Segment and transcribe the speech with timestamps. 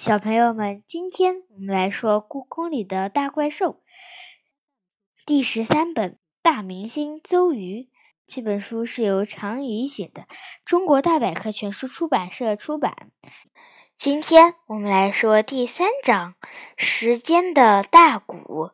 [0.00, 3.72] 小朋友们，今天我们来说《故宫里的大怪兽》
[5.26, 7.82] 第十三本《大明星邹瑜》。
[8.26, 10.24] 这本书是由常怡写的，
[10.64, 13.10] 中国大百科全书出版社出版。
[13.94, 16.32] 今天我们来说第三章
[16.78, 18.70] 《时间的大鼓》。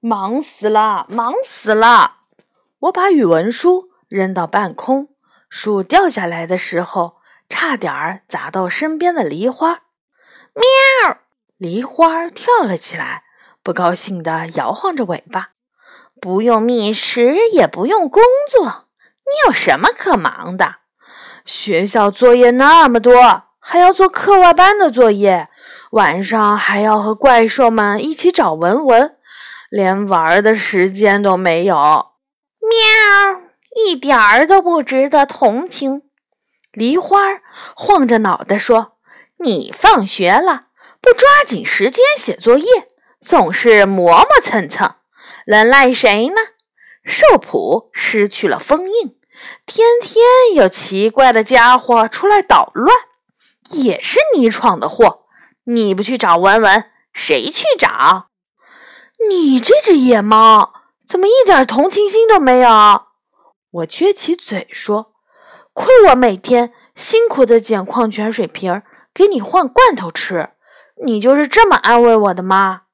[0.00, 2.16] 忙死了，忙死了！
[2.80, 5.10] 我把语文书扔到半空，
[5.48, 7.18] 书掉下来的时候。
[7.48, 9.82] 差点儿砸到身边的梨花，
[10.54, 11.18] 喵！
[11.56, 13.22] 梨花跳了起来，
[13.62, 15.50] 不高兴地摇晃着尾巴。
[16.20, 18.86] 不用觅食，也不用工作，
[19.24, 20.76] 你有什么可忙的？
[21.44, 25.48] 学校作业那么多，还要做课外班的作业，
[25.92, 29.16] 晚上还要和怪兽们一起找文文，
[29.70, 31.76] 连玩的时间都没有。
[31.76, 33.42] 喵！
[33.86, 36.02] 一点儿都不值得同情。
[36.76, 37.40] 梨花
[37.74, 38.98] 晃着脑袋说
[39.40, 40.66] ：“你放学了
[41.00, 42.66] 不抓紧时间写作业，
[43.22, 44.96] 总是磨磨蹭蹭，
[45.46, 46.36] 能赖谁呢？”
[47.02, 49.18] 寿普失去了封印，
[49.66, 50.22] 天天
[50.54, 52.94] 有奇怪的家伙出来捣乱，
[53.70, 55.20] 也是你闯的祸。
[55.64, 58.26] 你不去找文文，谁去找？
[59.30, 60.74] 你这只野猫
[61.08, 62.68] 怎么一点同情心都没有？
[63.70, 65.15] 我撅起嘴说。
[65.76, 68.82] 亏我每天辛苦的捡矿泉水瓶儿，
[69.12, 70.48] 给你换罐头吃，
[71.04, 72.84] 你就是这么安慰我的吗？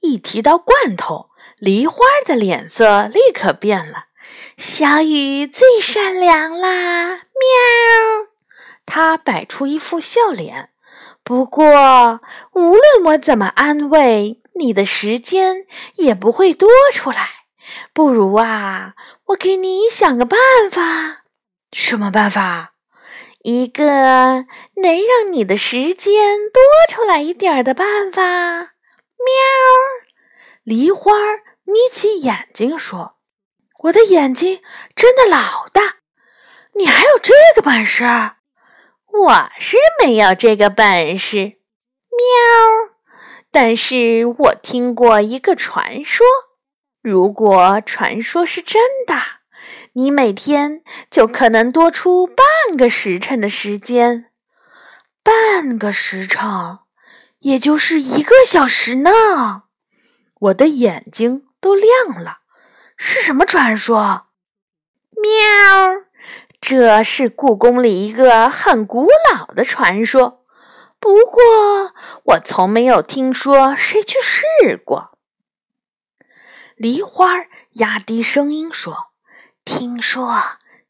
[0.00, 4.04] 一提到罐头，梨花的脸色立刻变了。
[4.56, 7.18] 小雨最善良啦，喵！
[8.86, 10.70] 他摆出一副笑脸。
[11.24, 12.20] 不过，
[12.52, 17.28] 无论我怎么安慰，你的时间也不会多出来。
[17.92, 18.94] 不如啊，
[19.26, 20.38] 我给你想个办
[20.70, 21.17] 法。
[21.72, 22.74] 什么办法？
[23.44, 24.46] 一个能
[24.82, 28.22] 让你的时间多出来一点的办法。
[28.22, 28.72] 喵！
[30.64, 31.12] 梨花
[31.64, 33.16] 眯起眼睛说
[33.84, 34.60] ：“我的眼睛
[34.94, 35.98] 睁得老大，
[36.74, 38.04] 你还有这个本事？
[39.06, 41.36] 我是没有这个本事。
[42.10, 42.96] 喵！
[43.50, 46.26] 但是我听过一个传说，
[47.00, 49.14] 如果传说是真的。”
[49.94, 54.26] 你每天就可能多出半个时辰的时间，
[55.22, 56.78] 半个时辰，
[57.40, 59.10] 也就是一个小时呢。
[60.40, 62.38] 我的眼睛都亮了，
[62.96, 64.26] 是什么传说？
[65.20, 66.04] 喵，
[66.60, 70.44] 这是故宫里一个很古老的传说，
[71.00, 71.42] 不过
[72.24, 75.18] 我从没有听说谁去试过。
[76.76, 77.32] 梨花
[77.74, 79.07] 压低声音说。
[79.70, 80.42] 听说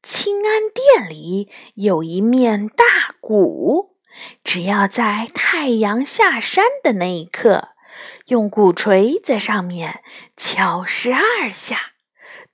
[0.05, 2.85] 清安殿里有一面大
[3.21, 3.97] 鼓，
[4.45, 7.71] 只要在太阳下山的那一刻，
[8.27, 10.05] 用鼓槌在上面
[10.37, 11.95] 敲十二下，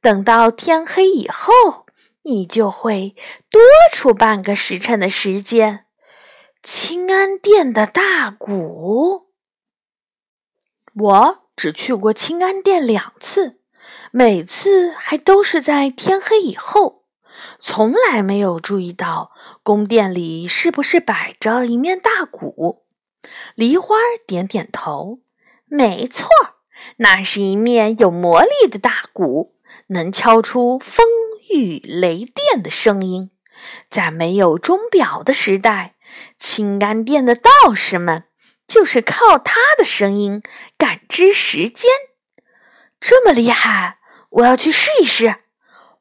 [0.00, 1.84] 等到天黑以后，
[2.22, 3.14] 你就会
[3.50, 3.60] 多
[3.92, 5.84] 出半个时辰的时间。
[6.62, 9.26] 清安殿的大鼓，
[10.96, 13.60] 我只去过清安殿两次。
[14.10, 17.04] 每次还都是在天黑以后，
[17.58, 22.84] 从来没有注意到宫殿里是不是摆着一面大鼓。
[23.54, 23.96] 梨花
[24.26, 25.20] 点点头，
[25.66, 26.28] 没错，
[26.98, 29.52] 那是一面有魔力的大鼓，
[29.88, 31.06] 能敲出风
[31.50, 33.30] 雨雷电的声音。
[33.88, 35.94] 在没有钟表的时代，
[36.38, 38.24] 清安殿的道士们
[38.68, 40.42] 就是靠它的声音
[40.76, 41.90] 感知时间。
[43.00, 43.98] 这么厉害！
[44.32, 45.36] 我要去试一试。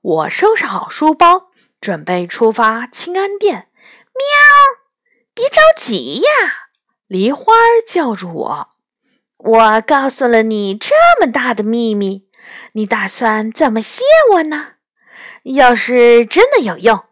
[0.01, 3.69] 我收拾好书包，准备出发清安殿。
[4.13, 4.23] 喵！
[5.33, 6.69] 别着急呀，
[7.07, 7.53] 梨花
[7.87, 8.69] 叫住我。
[9.37, 12.27] 我告诉了你这么大的秘密，
[12.73, 14.03] 你打算怎么谢
[14.33, 14.73] 我呢？
[15.43, 17.03] 要是真的有用，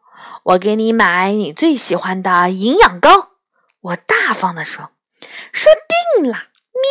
[0.43, 3.31] 我给你买你最喜欢的营养膏。
[3.81, 4.91] 我大方地说。
[5.51, 5.71] 说
[6.17, 6.33] 定了。
[6.33, 6.81] 喵！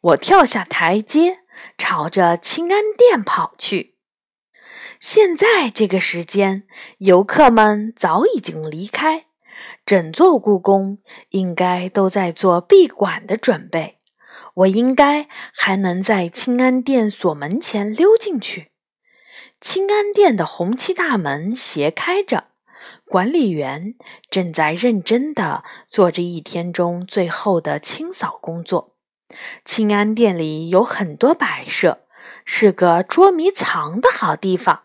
[0.00, 1.40] 我跳下台阶。
[1.78, 3.96] 朝着清安殿跑去。
[5.00, 6.66] 现在这个时间，
[6.98, 9.26] 游客们早已经离开，
[9.86, 10.98] 整座故宫
[11.30, 13.98] 应该都在做闭馆的准备。
[14.54, 18.72] 我应该还能在清安殿锁门前溜进去。
[19.60, 22.48] 清安殿的红漆大门斜开着，
[23.06, 23.94] 管理员
[24.28, 28.97] 正在认真地做着一天中最后的清扫工作。
[29.64, 32.06] 清安殿里有很多摆设，
[32.44, 34.84] 是个捉迷藏的好地方。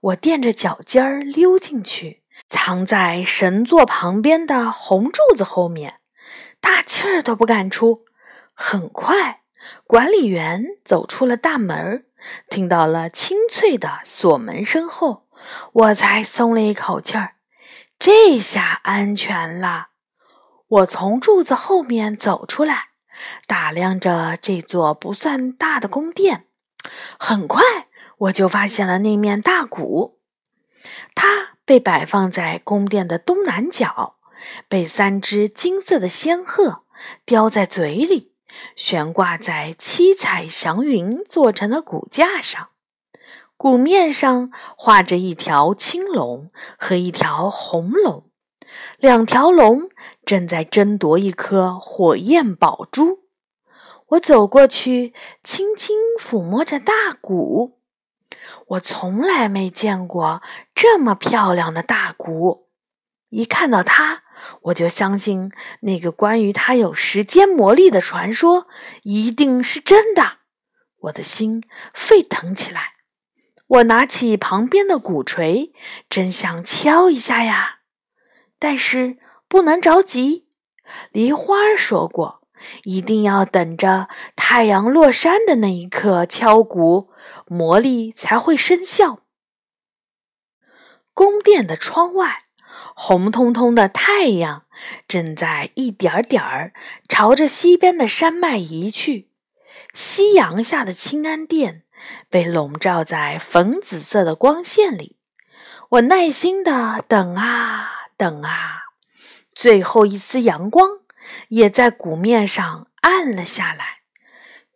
[0.00, 6.00] 我垫着脚尖儿溜进去，藏在神座旁边的红柱子后面，
[6.60, 8.00] 大气儿都不敢出。
[8.54, 9.42] 很快，
[9.86, 12.06] 管理员走出了大门，
[12.48, 15.26] 听到了清脆的锁门声后，
[15.72, 17.34] 我才松了一口气儿。
[17.98, 19.88] 这下安全了。
[20.66, 22.88] 我从柱子后面走出来，
[23.46, 26.46] 打量着这座不算大的宫殿。
[27.18, 27.62] 很快，
[28.18, 30.18] 我就发现了那面大鼓，
[31.14, 34.16] 它被摆放在宫殿的东南角，
[34.68, 36.84] 被三只金色的仙鹤
[37.24, 38.32] 叼在嘴里，
[38.74, 42.70] 悬挂在七彩祥云做成的骨架上。
[43.56, 48.28] 鼓面上画着一条青龙和一条红龙，
[48.98, 49.88] 两条龙
[50.24, 53.18] 正在争夺一颗火焰宝珠。
[54.08, 57.78] 我走过去，轻轻抚摸着大鼓。
[58.68, 60.42] 我从来没见过
[60.74, 62.68] 这么漂亮的大鼓，
[63.28, 64.22] 一看到它，
[64.62, 68.66] 我就相信那个关于它有时间魔力的传说
[69.02, 70.38] 一定是真的。
[71.02, 71.62] 我的心
[71.94, 72.92] 沸腾起来。
[73.66, 75.72] 我拿起旁边的鼓槌，
[76.10, 77.78] 真想敲一下呀，
[78.58, 79.16] 但是
[79.52, 80.46] 不能着急。
[81.10, 82.40] 梨花说过，
[82.84, 87.10] 一定要等着太阳落山的那一刻敲鼓，
[87.48, 89.18] 魔力才会生效。
[91.12, 92.44] 宫殿的窗外，
[92.96, 94.64] 红彤彤的太阳
[95.06, 96.72] 正在一点点儿
[97.06, 99.28] 朝着西边的山脉移去。
[99.92, 101.82] 夕阳下的清安殿。
[102.28, 105.18] 被笼罩在粉紫色的光线里，
[105.90, 108.81] 我耐心的等啊等啊，
[109.54, 110.88] 最后一丝阳光
[111.48, 114.02] 也在鼓面上暗了下来。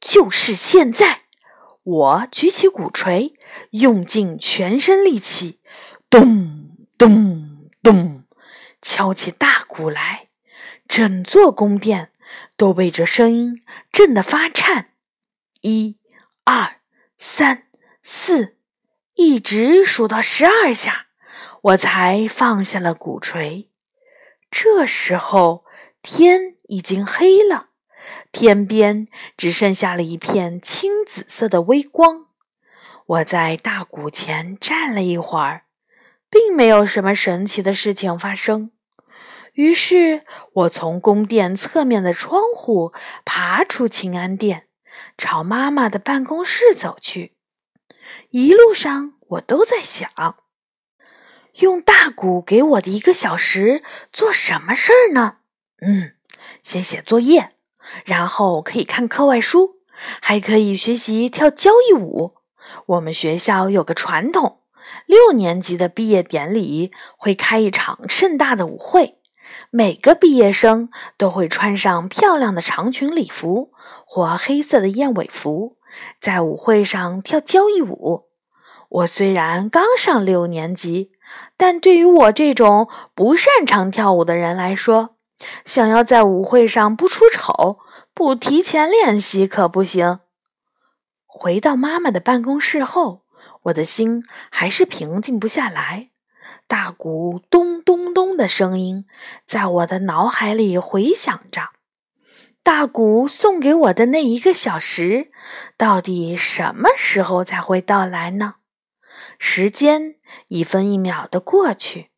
[0.00, 1.22] 就是现在，
[1.82, 3.34] 我举起鼓槌，
[3.70, 5.60] 用尽全身力气，
[6.10, 8.24] 咚咚咚，
[8.80, 10.28] 敲起大鼓来。
[10.86, 12.12] 整座宫殿
[12.56, 14.90] 都被这声音震得发颤。
[15.62, 15.98] 一、
[16.44, 16.76] 二。
[17.18, 17.68] 三
[18.02, 18.58] 四，
[19.14, 21.06] 一直数到十二下，
[21.62, 23.70] 我才放下了鼓槌。
[24.58, 25.66] 这时候
[26.00, 27.68] 天已经黑了，
[28.32, 29.06] 天边
[29.36, 32.28] 只剩下了一片青紫色的微光。
[33.04, 35.66] 我在大鼓前站了一会儿，
[36.30, 38.70] 并没有什么神奇的事情发生。
[39.52, 40.24] 于是，
[40.54, 42.94] 我从宫殿侧面的窗户
[43.26, 44.68] 爬出清安殿。
[45.18, 47.36] 朝妈妈的办公室走去，
[48.30, 50.10] 一路上我都在想，
[51.60, 53.82] 用大鼓给我的一个小时
[54.12, 55.36] 做什么事儿呢？
[55.80, 56.12] 嗯，
[56.62, 57.50] 先写作业，
[58.04, 59.76] 然后可以看课外书，
[60.20, 62.34] 还可以学习跳交谊舞。
[62.86, 64.60] 我们学校有个传统，
[65.06, 69.18] 六年级的毕业典礼会开一场盛大的舞会。
[69.70, 73.70] 每个毕业生都会穿上漂亮的长裙礼服
[74.04, 75.76] 或黑色的燕尾服，
[76.20, 78.26] 在舞会上跳交谊舞。
[78.88, 81.12] 我虽然刚上六年级，
[81.56, 85.16] 但对于我这种不擅长跳舞的人来说，
[85.64, 87.78] 想要在舞会上不出丑、
[88.14, 90.20] 不提前练习可不行。
[91.26, 93.22] 回到妈妈的办公室后，
[93.64, 96.10] 我的心还是平静不下来。
[96.66, 99.04] 大鼓咚咚咚的声音
[99.46, 101.70] 在我的脑海里回响着。
[102.62, 105.30] 大鼓送给我的那一个小时，
[105.76, 108.54] 到底什么时候才会到来呢？
[109.38, 110.16] 时间
[110.48, 112.10] 一分一秒的过去，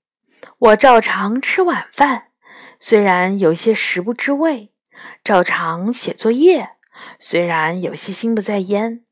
[0.58, 2.28] 我照常吃晚饭，
[2.80, 4.70] 虽然有些食不知味；
[5.22, 6.70] 照常写作业，
[7.18, 9.04] 虽然有些心不在焉；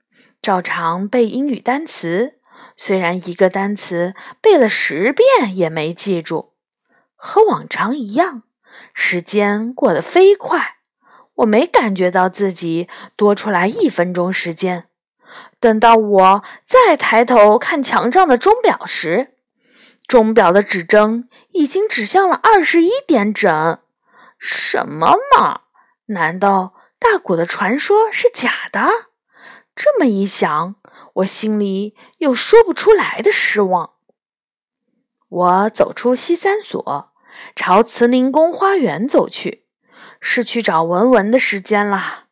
[0.42, 2.34] 照常背英语单词。
[2.78, 6.54] 虽然一个单词背了十遍也没记住，
[7.14, 8.42] 和往常一样，
[8.92, 10.76] 时间过得飞快。
[11.36, 14.88] 我没感觉到自己多出来一分钟时间。
[15.58, 19.34] 等到我再抬头看墙上的钟表时，
[20.06, 23.78] 钟表的指针已经指向了二十一点整。
[24.38, 25.62] 什么嘛？
[26.06, 28.88] 难道大鼓的传说是假的？
[29.74, 30.76] 这么一想。
[31.14, 33.94] 我心里有说不出来的失望。
[35.30, 37.12] 我走出西三所，
[37.54, 39.64] 朝慈宁宫花园走去，
[40.20, 42.24] 是去找文文的时间了。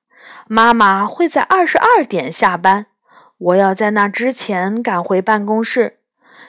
[0.47, 2.89] 妈妈会在二十二点下班，
[3.45, 5.99] 我要在那之前赶回办公室。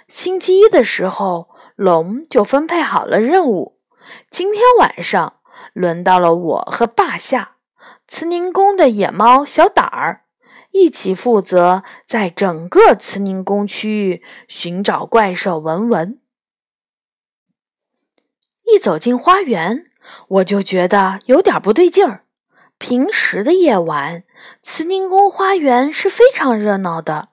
[0.08, 3.78] 星期一的时候，龙就分配好了任务。
[4.30, 5.42] 今天晚上
[5.74, 7.58] 轮到了我和霸下
[8.08, 10.22] 慈宁宫的野猫小胆儿。
[10.72, 16.20] 一起负责在整个慈宁宫区域寻找怪兽文文。
[18.66, 19.86] 一走进花园，
[20.28, 22.25] 我就觉得有点不对劲儿。
[22.78, 24.24] 平时的夜晚，
[24.62, 27.30] 慈宁宫花园是非常热闹的，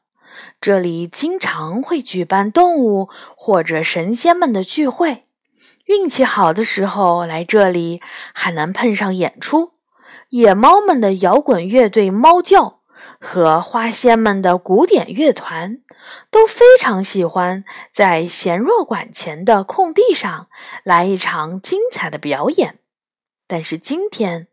[0.61, 5.25] 这里经常会举办动物或者神仙们的聚会。
[5.87, 8.01] 运气好的时候来这里，
[8.33, 9.73] 还能碰上演出，
[10.31, 12.81] 野猫们的摇滚乐队猫叫
[13.21, 15.83] 和花仙们的古典乐团
[16.31, 20.47] 都非常喜欢在贤若馆前的空地上
[20.85, 22.79] 来一场精彩的表演。
[23.49, 24.47] 但是今天，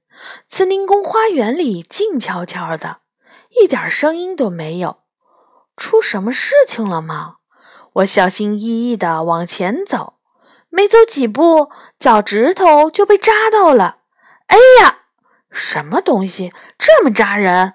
[0.46, 3.02] 慈宁宫花园里静悄悄的，
[3.62, 5.02] 一点声音都没有。
[5.76, 7.38] 出什么事情了吗？
[7.94, 10.16] 我小心翼翼地往前走。
[10.70, 14.00] 没走几步，脚趾头就被扎到了。
[14.48, 15.06] 哎呀，
[15.50, 17.74] 什么东西这么扎人？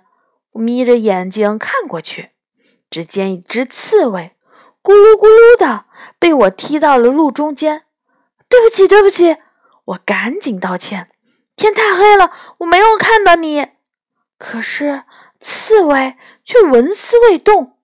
[0.52, 2.30] 我眯着眼睛看过去，
[2.88, 4.36] 只见一只刺猬
[4.82, 5.86] 咕噜咕噜的
[6.20, 7.86] 被我踢到了路中间。
[8.48, 9.38] 对不起，对不起，
[9.86, 11.10] 我赶紧道歉。
[11.64, 13.68] 天太黑了，我没有看到你。
[14.38, 15.04] 可是
[15.40, 17.78] 刺猬却纹丝未动。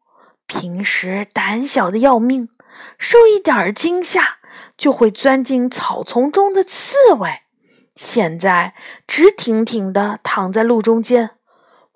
[0.47, 2.51] 平时胆小的要命，
[2.99, 4.39] 受一点惊吓。
[4.77, 7.43] 就会钻进草丛中的刺猬，
[7.95, 8.75] 现在
[9.07, 11.33] 直挺挺地躺在路中间。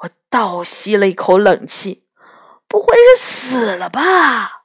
[0.00, 2.06] 我倒吸了一口冷气，
[2.68, 4.64] 不会是死了吧？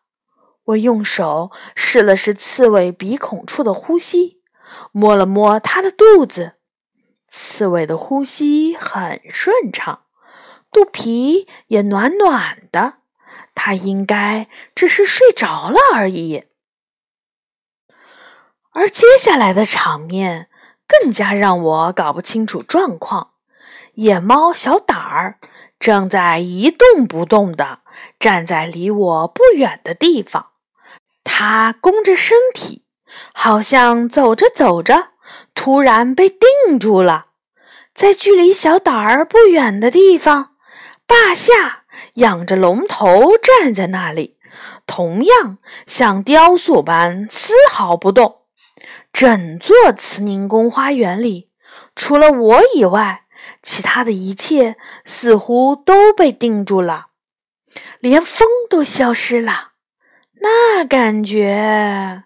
[0.65, 4.41] 我用手试了试刺猬鼻孔处的呼吸，
[4.91, 6.57] 摸了摸它的肚子，
[7.29, 10.01] 刺猬的呼吸很顺畅，
[10.71, 12.95] 肚皮也暖暖的，
[13.53, 16.45] 它应该只是睡着了而已。
[18.71, 20.49] 而接下来的场面
[20.87, 23.33] 更加让我搞不清楚状况。
[23.93, 25.39] 野猫小胆儿
[25.79, 27.81] 正在一动不动地
[28.17, 30.51] 站在离我不远的地方，
[31.23, 32.85] 它弓着身体，
[33.33, 35.09] 好像走着走着，
[35.61, 37.25] 突然被定住了。
[37.93, 40.51] 在距离小岛儿不远的地方，
[41.05, 44.37] 霸下仰着龙头站在那里，
[44.87, 48.43] 同样像雕塑般丝毫不动。
[49.11, 51.49] 整座慈宁宫花园里，
[51.93, 53.23] 除了我以外，
[53.61, 57.07] 其他的一切似乎都被定住了，
[57.99, 59.71] 连风都消失了。
[60.39, 62.23] 那感觉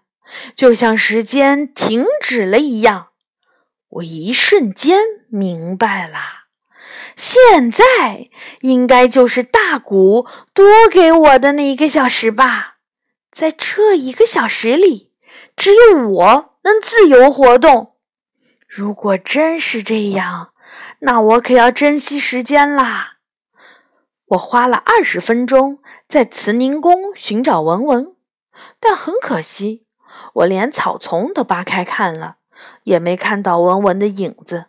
[0.56, 3.08] 就像时间停止了一样。
[3.96, 6.18] 我一瞬间明白了，
[7.16, 8.30] 现在
[8.62, 12.78] 应该就是大谷多给我的那一个小时吧。
[13.32, 15.12] 在这一个小时里，
[15.56, 16.54] 只有我。
[16.64, 17.98] 能自由活动。
[18.70, 20.54] 如果真是这样，
[21.00, 23.18] 那我可要珍惜时间啦。
[24.28, 28.16] 我花了二十分钟在慈宁宫寻找文文，
[28.80, 29.86] 但很可惜，
[30.36, 32.38] 我连草丛都扒开看了，
[32.84, 34.66] 也没看到文文的影子。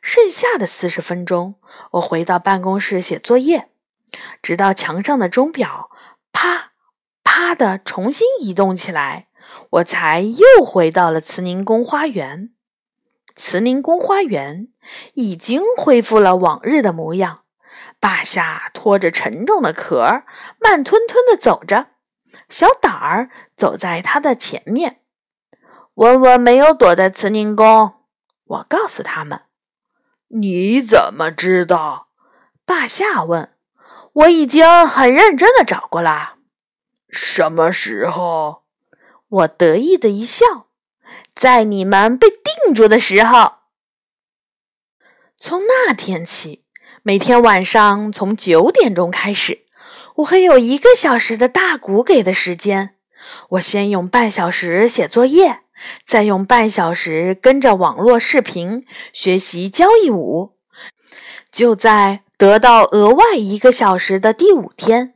[0.00, 1.56] 剩下的四十分钟，
[1.92, 3.70] 我回到办公室写作业，
[4.40, 5.90] 直到墙上的钟表
[6.32, 6.72] 啪
[7.24, 9.28] 啪的重新移动起来。
[9.70, 12.50] 我才又回到了慈宁宫花园。
[13.36, 14.68] 慈宁宫花园
[15.14, 17.42] 已经恢复了往日的模样。
[18.00, 20.22] 霸下拖着沉重的壳，
[20.58, 21.88] 慢吞吞地走着。
[22.48, 25.00] 小胆儿走在他的前面。
[25.96, 27.94] 文文没有躲在慈宁宫，
[28.44, 29.44] 我告诉他们。
[30.28, 32.08] 你怎么知道？
[32.66, 33.54] 霸下问。
[34.12, 36.34] 我已经很认真的找过了。
[37.08, 38.64] 什么时候？
[39.28, 40.66] 我得意的一笑，
[41.34, 43.54] 在你们被定住的时候。
[45.38, 46.66] 从那天起，
[47.02, 49.64] 每天晚上从九点钟开始，
[50.16, 52.96] 我还有一个小时的大鼓给的时间。
[53.50, 55.62] 我先用半小时写作业，
[56.04, 60.56] 再用半小时跟着网络视频学习交谊舞。
[61.50, 65.14] 就在得到额外一个小时的第五天，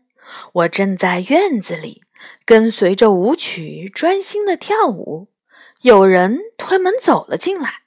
[0.53, 2.03] 我正在院子里。
[2.45, 5.33] 跟随着舞曲专心的跳舞，
[5.81, 7.85] 有人推门走了进来，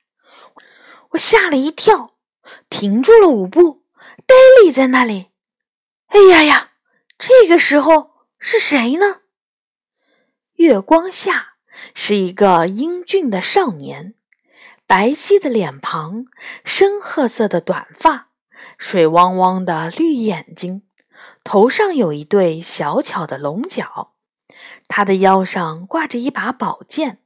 [1.12, 2.16] 我吓了一跳，
[2.68, 3.84] 停住了舞步，
[4.26, 5.28] 呆立在那里。
[6.08, 6.72] 哎呀呀，
[7.20, 9.22] 这个时候是谁呢？
[10.56, 11.53] 月光下
[11.94, 14.14] 是一个英俊的少年，
[14.88, 16.26] 白皙的脸庞，
[16.64, 18.30] 深褐色的短发，
[18.78, 20.84] 水汪汪的绿眼睛，
[21.44, 24.14] 头上有一对小巧的龙角。
[24.88, 27.20] 他的腰上挂着一把宝剑，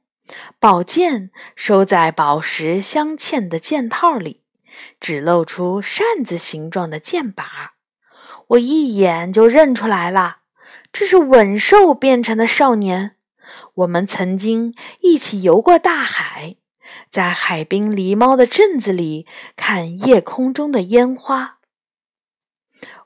[0.58, 4.42] 宝剑收在宝石镶嵌的剑套里，
[5.00, 7.74] 只露出扇子形状的剑把。
[8.48, 10.38] 我一眼就认出来了，
[10.90, 13.16] 这是吻兽变成的少年。
[13.74, 16.56] 我们曾经一起游过大海，
[17.10, 19.26] 在海滨狸猫的镇子里
[19.56, 21.58] 看夜空中的烟花。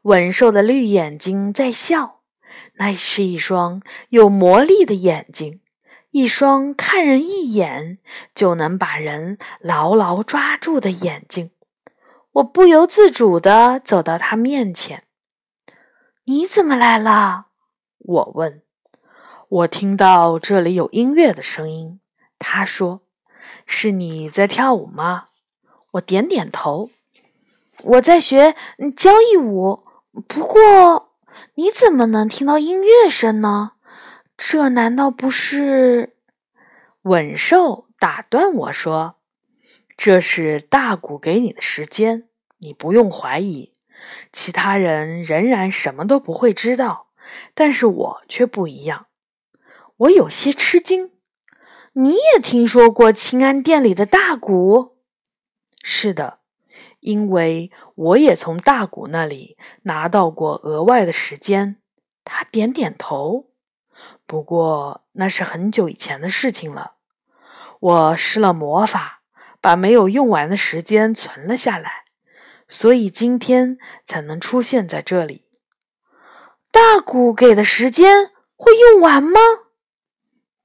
[0.02, 2.22] 文兽的绿眼睛在笑，
[2.74, 5.60] 那是一双有魔力的眼睛，
[6.10, 7.98] 一双看人一眼
[8.34, 11.52] 就能把人牢牢抓住的眼睛。
[12.32, 15.04] 我不由自主地走到他面前。
[16.24, 17.46] “你怎么来了？”
[17.98, 18.62] 我问。
[19.52, 22.00] 我听到这里有音乐的声音，
[22.38, 23.02] 他说
[23.66, 25.28] ：“是你在跳舞吗？”
[25.92, 26.88] 我点点头。
[27.84, 28.56] 我在学
[28.96, 29.84] 交谊舞。
[30.26, 31.12] 不过，
[31.56, 33.72] 你怎么能听到音乐声呢？
[34.38, 36.16] 这难道不是？
[37.02, 39.16] 稳兽打断我说
[39.98, 42.26] ：“这是大鼓给你的时间，
[42.60, 43.74] 你不用怀疑。
[44.32, 47.08] 其他人仍然什么都不会知道，
[47.54, 49.08] 但是我却不一样。”
[50.02, 51.12] 我有些吃惊，
[51.92, 54.96] 你也听说过清安殿里的大鼓？
[55.84, 56.40] 是的，
[56.98, 61.76] 因为我也从大鼓那里拿到过额外的时间。
[62.24, 63.50] 他点点头。
[64.26, 66.94] 不过那是很久以前的事情了。
[67.80, 69.22] 我施了魔法，
[69.60, 72.04] 把没有用完的时间存了下来，
[72.66, 75.46] 所以今天才能出现在这里。
[76.72, 79.38] 大鼓给的时间会用完吗？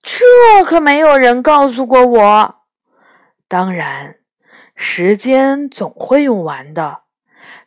[0.10, 2.56] 这可没有人告诉过我。
[3.50, 4.20] 当然，
[4.74, 7.02] 时间总会用完的。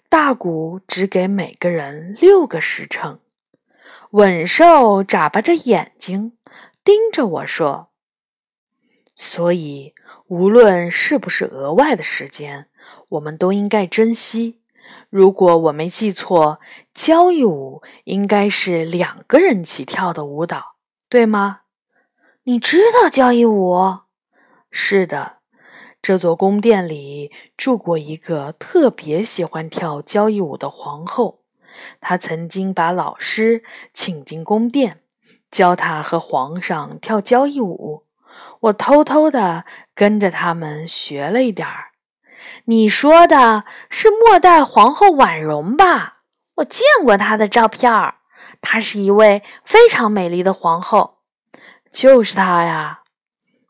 [0.09, 3.18] 大鼓只给每个人六个时辰。
[4.12, 6.32] 稳兽眨巴着眼睛
[6.82, 7.90] 盯着我说
[9.14, 9.94] ：“所以，
[10.28, 12.68] 无论是不是额外的时间，
[13.11, 14.62] 我们都应该珍惜。
[15.11, 16.59] 如果我没记错，
[16.94, 20.76] 交谊舞应该是两个人起跳的舞蹈，
[21.11, 21.61] 对吗？”
[22.44, 23.99] 你知道交谊舞？
[24.70, 25.40] 是的，
[26.00, 31.42] 这座宫殿里住过一个特别喜欢跳交谊舞的皇后。
[32.00, 35.03] 她曾经把老师请进宫殿，
[35.50, 38.07] 教她和皇上跳交谊舞。
[38.61, 41.88] 我偷偷的跟着他们学了一点儿。
[42.64, 46.22] 你说的是末代皇后婉容吧？
[46.57, 48.14] 我见过她的照片儿，
[48.62, 51.19] 她是一位非常美丽的皇后。
[51.92, 53.00] 就是他呀！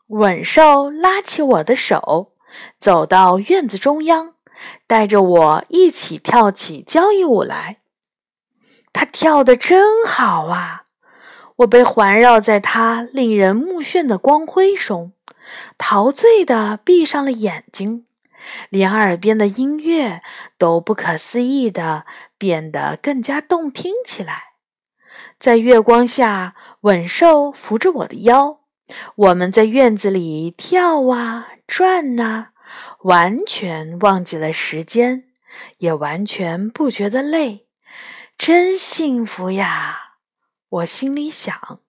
[0.09, 2.33] 稳兽拉起我的手，
[2.77, 4.35] 走到院子中央，
[4.85, 7.77] 带着我一起跳起交谊舞来。
[8.93, 10.83] 他跳得真好啊！
[11.57, 15.13] 我被环绕在他令人目眩的光辉中，
[15.77, 18.05] 陶醉的闭上了眼睛，
[18.69, 20.21] 连耳边的音乐
[20.57, 22.05] 都不可思议的
[22.37, 24.43] 变得更加动听起来。
[25.39, 28.61] 在月光下，稳兽扶着我的腰，
[29.15, 32.47] 我们在院子里跳啊转呐，
[33.03, 35.25] 完全忘记了时间，
[35.77, 37.67] 也完全不觉得累，
[38.35, 40.15] 真幸福呀！
[40.69, 41.79] 我心里想，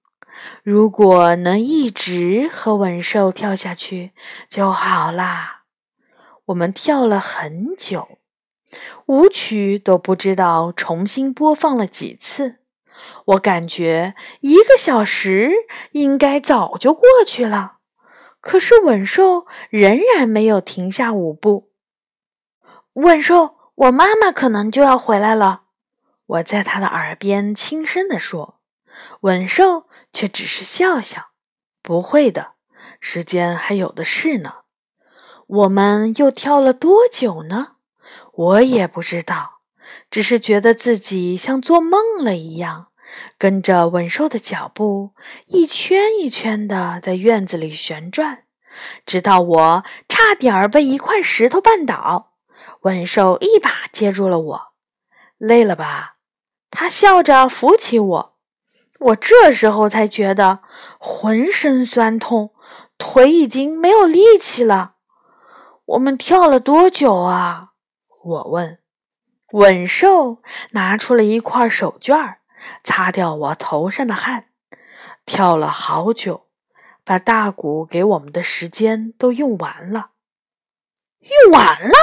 [0.62, 4.12] 如果能一直和稳兽跳下去
[4.50, 5.62] 就好啦。
[6.46, 8.18] 我们跳了很久，
[9.06, 12.61] 舞曲都不知道重新播放了几次。
[13.26, 15.52] 我感觉一个小时
[15.92, 17.78] 应该早就过去了，
[18.40, 21.72] 可是稳兽仍然没有停下舞步。
[22.94, 25.62] 稳兽，我妈妈可能就要回来了，
[26.26, 28.60] 我在他的耳边轻声地说。
[29.22, 31.28] 稳兽却只是笑笑
[31.82, 32.52] ：“不会的，
[33.00, 34.52] 时间还有的是呢。”
[35.48, 37.76] 我们又跳了多久呢？
[38.34, 39.60] 我也不知道，
[40.10, 42.88] 只是觉得自己像做梦了一样。
[43.42, 45.14] 跟着稳兽的脚步，
[45.46, 48.44] 一圈一圈的在院子里旋转，
[49.04, 52.34] 直到我差点儿被一块石头绊倒。
[52.82, 54.60] 稳兽一把接住了我，
[55.38, 56.18] 累了吧？
[56.70, 58.36] 他笑着扶起我。
[59.00, 60.60] 我这时候才觉得
[61.00, 62.54] 浑身酸痛，
[62.96, 64.92] 腿已经没有力气了。
[65.86, 67.70] 我们跳了多久啊？
[68.24, 68.78] 我问。
[69.54, 72.41] 稳兽拿出了一块手绢儿。
[72.82, 74.50] 擦掉我头上的汗，
[75.24, 76.48] 跳了好久，
[77.04, 80.10] 把大鼓给我们的时间都用完了。
[81.20, 81.94] 用完了，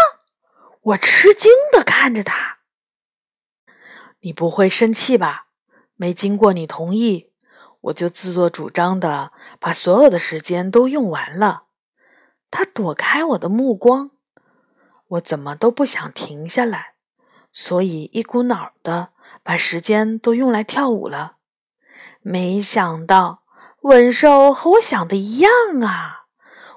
[0.82, 2.60] 我吃惊的看着他。
[4.22, 5.48] 你不会生气吧？
[5.96, 7.32] 没经过你同意，
[7.82, 11.64] 我就自作主张的把所有的时间都用完了。
[12.52, 14.12] 他躲开我的目光，
[15.10, 16.96] 我怎么都不想停下来，
[17.52, 19.14] 所以一股脑的。
[19.50, 21.38] 把时间都用来跳舞了，
[22.22, 23.42] 没想到
[23.82, 26.26] 稳兽和我想的一样啊！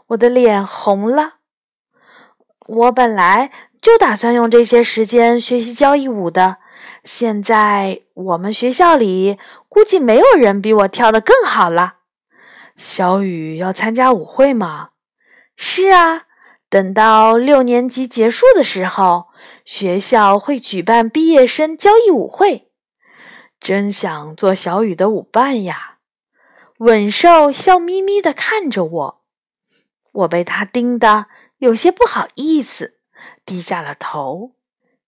[0.06, 1.34] 我的脸红了。
[2.66, 6.56] 我本来就打算用这些时间学习交谊舞的，
[7.04, 11.96] 现在我们学校里估计没有人比我跳得更好了。
[12.74, 14.92] 小雨要参加舞会吗？
[15.56, 16.22] 是啊，
[16.70, 19.26] 等到六年级结束的时候，
[19.64, 22.70] 学校会举办毕业生交谊舞会。
[23.60, 25.98] 真想做小雨的舞伴呀！
[26.78, 29.22] 稳兽笑眯眯地看着我，
[30.14, 31.26] 我被他盯得
[31.58, 32.98] 有些不好意思，
[33.46, 34.56] 低下了头。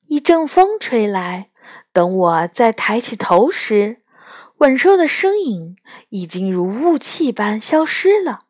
[0.06, 1.50] 一阵风吹来，
[1.92, 3.98] 等我再抬起头时，
[4.58, 5.76] 稳兽的身影
[6.10, 8.42] 已经如雾气般消失了。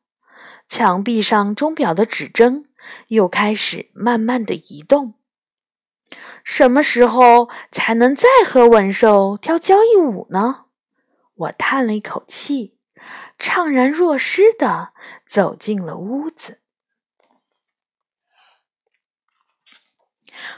[0.69, 2.69] 墙壁上钟表的指针
[3.09, 5.15] 又开始慢慢的移动。
[6.43, 10.67] 什么时候才能再和文兽跳交谊舞呢？
[11.35, 12.77] 我叹了一口气，
[13.39, 14.93] 怅然若失的
[15.27, 16.61] 走进了屋子。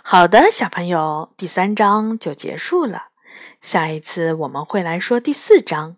[0.03, 3.09] 好的，小朋友，第三章就结束了。
[3.61, 5.93] 下一次我们会来说第四章《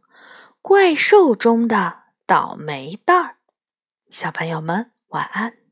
[0.61, 3.31] 怪兽中的倒霉蛋儿》。
[4.11, 5.68] 小朋友们，晚安。